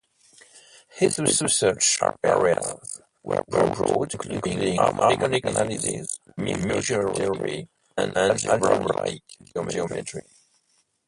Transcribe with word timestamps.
His 0.97 1.19
research 1.19 1.99
areas 2.23 3.01
were 3.21 3.43
broad, 3.47 4.15
including 4.15 4.77
harmonic 4.77 5.45
analysis, 5.45 6.17
measure 6.37 7.13
theory 7.13 7.69
and 7.95 8.17
algebraic 8.17 9.21
geometry. 9.53 10.23